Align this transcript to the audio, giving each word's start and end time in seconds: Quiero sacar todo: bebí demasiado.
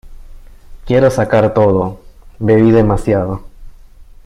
Quiero 0.83 1.11
sacar 1.11 1.53
todo: 1.53 1.99
bebí 2.39 2.71
demasiado. 2.71 3.43